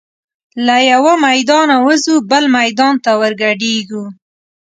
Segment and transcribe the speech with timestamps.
[0.65, 4.03] له یوه میدانه وزو بل میدان ته ور ګډیږو